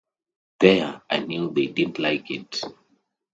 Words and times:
There, 0.61 0.99
I 1.11 1.19
knew 1.19 1.51
they 1.53 1.67
didn't 1.67 1.99
like 1.99 2.31
it! 2.31 2.59